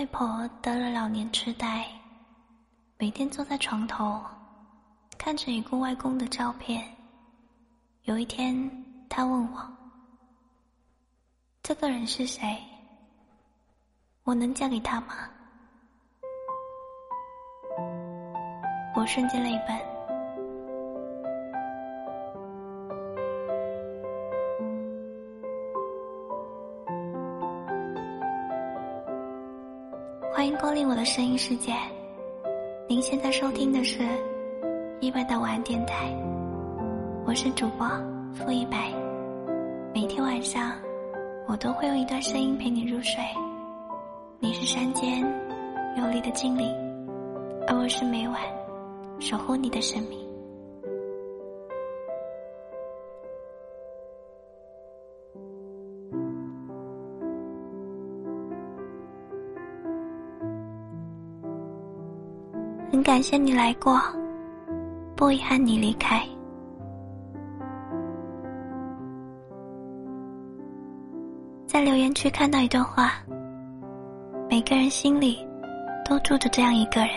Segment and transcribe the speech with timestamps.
[0.00, 1.86] 外婆得了老年痴呆，
[2.96, 4.18] 每天坐在床头，
[5.18, 6.82] 看着已故外公的照片。
[8.04, 8.56] 有一天，
[9.10, 9.60] 她问我
[11.62, 12.56] ：“这个人是谁？
[14.22, 15.08] 我能嫁给他吗？”
[18.96, 19.99] 我瞬间泪奔。
[30.40, 31.74] 欢迎光临我的声音世界。
[32.88, 33.98] 您现在收听的是
[34.98, 36.10] 一百的晚安电台，
[37.26, 37.86] 我是主播
[38.32, 38.90] 付一百。
[39.94, 40.72] 每天晚上，
[41.46, 43.22] 我都会用一段声音陪你入睡。
[44.38, 45.20] 你是山间
[45.98, 46.74] 有力的精灵，
[47.68, 48.40] 而我是每晚
[49.18, 50.18] 守护你的生命。
[62.92, 64.00] 很感谢你来过，
[65.14, 66.20] 不遗憾你离开。
[71.66, 73.12] 在留言区看到一段话：
[74.48, 75.38] 每个人心里
[76.04, 77.10] 都住着这样一个人，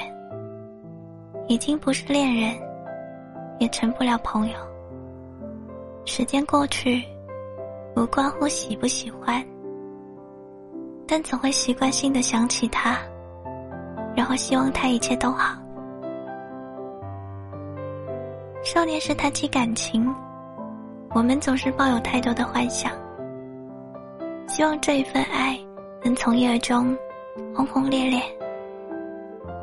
[1.48, 2.56] 已经不是恋人，
[3.58, 4.60] 也成不了朋友。
[6.06, 7.04] 时间过去，
[7.96, 9.44] 无关乎喜不喜欢，
[11.08, 12.96] 但总会习惯性的想起他，
[14.16, 15.58] 然后希望他一切都好。
[18.64, 20.10] 少年时谈起感情，
[21.14, 22.94] 我们总是抱有太多的幻想，
[24.48, 25.60] 希望这一份爱
[26.02, 26.98] 能从一而终，
[27.54, 28.22] 轰轰烈烈。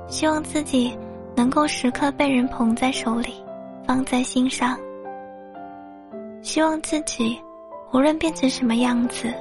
[0.06, 0.94] 希望自己
[1.34, 3.42] 能够时刻被人捧在手里，
[3.86, 4.78] 放在心上。
[6.42, 7.40] 希望自己
[7.94, 9.32] 无论变成什么样子，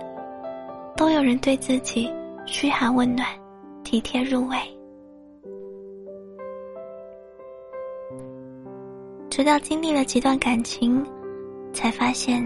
[0.96, 2.10] 都有人对自己
[2.46, 3.28] 嘘寒问暖，
[3.84, 4.58] 体贴入微。
[9.40, 11.02] 直到经历了几段感情，
[11.72, 12.44] 才发现，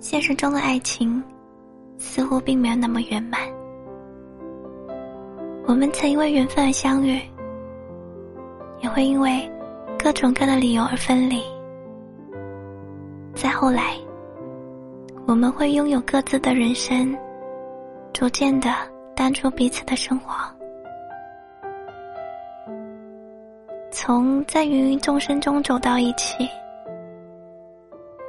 [0.00, 1.22] 现实中的爱情
[1.96, 3.40] 似乎并没有那么圆满。
[5.68, 7.20] 我们曾因为缘分而相遇，
[8.82, 9.48] 也会因为
[9.96, 11.40] 各种各样的理由而分离。
[13.36, 13.96] 再后来，
[15.28, 17.16] 我们会拥有各自的人生，
[18.12, 18.68] 逐渐的
[19.14, 20.34] 淡出彼此的生活。
[24.06, 26.46] 从在芸芸众生中走到一起，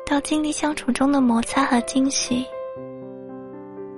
[0.05, 2.45] 到经历相处中的摩擦和惊喜，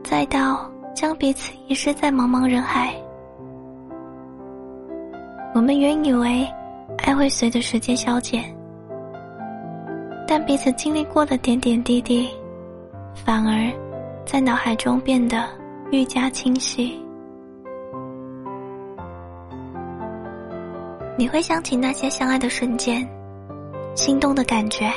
[0.03, 2.95] 再到将彼此遗失在茫茫人海，
[5.53, 6.49] 我们原以为
[7.05, 8.44] 爱会随着时间消减，
[10.27, 12.27] 但彼此经历过的点点滴滴，
[13.13, 13.71] 反而
[14.25, 15.47] 在脑海中变得
[15.91, 16.99] 愈加清晰。
[21.19, 23.03] 你会想起那些相爱的瞬间，
[23.95, 24.88] 心动的感觉，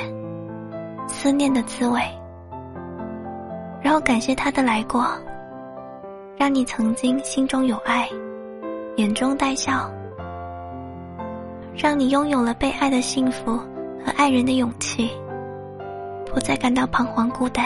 [1.07, 1.99] 思念的滋味，
[3.81, 5.03] 然后感谢他的来过，
[6.37, 8.07] 让你曾经心中有爱，
[8.97, 9.91] 眼中带笑，
[11.75, 13.57] 让你拥有了被爱的幸福
[14.05, 15.09] 和爱人的勇气，
[16.27, 17.65] 不再感到彷徨孤单。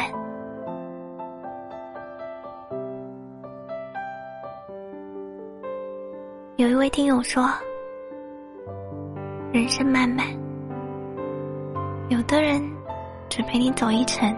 [6.55, 7.49] 有一位听友说。
[9.55, 10.27] 人生漫漫，
[12.09, 12.61] 有的人
[13.29, 14.29] 只陪你走一程，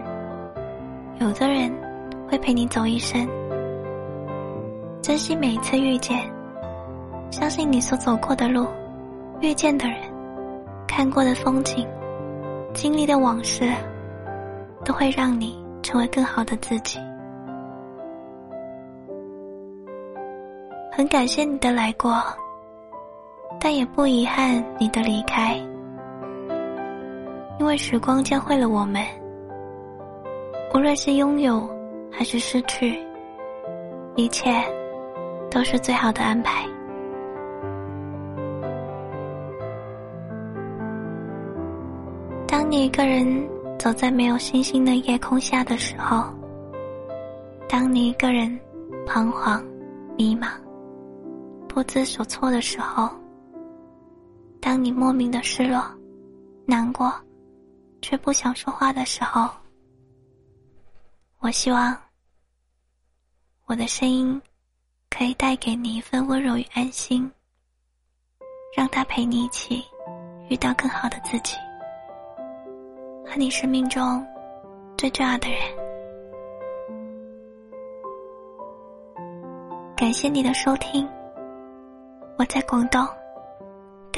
[1.18, 1.74] 有的人
[2.30, 3.28] 会陪你走一生。
[5.02, 6.20] 珍惜每一次遇见，
[7.32, 8.68] 相信你所走过的路、
[9.40, 9.98] 遇见的人、
[10.86, 11.84] 看过的风景、
[12.72, 13.72] 经历的往事，
[14.84, 17.00] 都会让你成为更好的自己。
[20.92, 22.22] 很感谢你的来过。
[23.60, 25.56] 但也不遗憾你的离开，
[27.58, 29.04] 因为时光教会了我们，
[30.72, 31.68] 无论是拥有
[32.10, 32.98] 还是失去，
[34.14, 34.62] 一切
[35.50, 36.64] 都是最好的安排。
[42.46, 43.26] 当你一个人
[43.76, 46.24] 走在没有星星的夜空下的时候，
[47.68, 48.56] 当你一个人
[49.04, 49.62] 彷徨、
[50.16, 50.46] 迷茫、
[51.66, 53.10] 不知所措的时候。
[54.68, 55.82] 当你莫名的失落、
[56.66, 57.10] 难过，
[58.02, 59.48] 却不想说话的时候，
[61.38, 61.96] 我希望
[63.64, 64.38] 我的声音
[65.08, 67.32] 可以带给你一份温柔与安心，
[68.76, 69.82] 让他陪你一起
[70.50, 71.56] 遇到更好的自己
[73.24, 74.22] 和你生命中
[74.98, 75.60] 最重要的人。
[79.96, 81.08] 感谢你的收听，
[82.36, 83.08] 我在广东，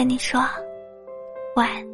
[0.00, 0.40] 跟你说
[1.54, 1.89] 晚安。